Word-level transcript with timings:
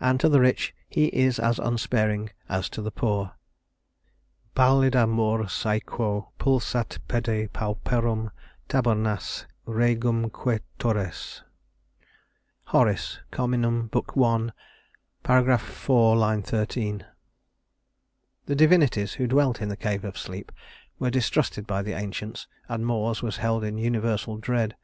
And 0.00 0.20
to 0.20 0.28
the 0.28 0.38
rich 0.38 0.74
he 0.86 1.06
is 1.14 1.38
as 1.38 1.58
unsparing 1.58 2.28
as 2.46 2.68
to 2.68 2.82
the 2.82 2.90
poor. 2.90 3.32
"Pallida 4.54 5.06
Mors 5.06 5.64
æquo 5.64 6.28
pulsat 6.38 6.98
pede 7.08 7.50
pauperum 7.54 8.30
tabernas 8.68 9.46
regumque 9.66 10.60
turres." 10.78 11.40
HORACE, 12.64 13.20
Carminum, 13.32 13.90
Book 13.90 14.12
I,§ 14.14 14.52
IV, 15.54 16.18
line 16.18 16.42
13. 16.42 17.06
The 18.44 18.54
divinities 18.54 19.14
who 19.14 19.26
dwelt 19.26 19.62
in 19.62 19.70
the 19.70 19.76
Cave 19.78 20.04
of 20.04 20.18
Sleep 20.18 20.52
were 20.98 21.08
distrusted 21.08 21.66
by 21.66 21.80
the 21.80 21.94
ancients, 21.94 22.46
and 22.68 22.84
Mors 22.84 23.22
was 23.22 23.38
held 23.38 23.64
in 23.64 23.78
universal 23.78 24.36
dread. 24.36 24.76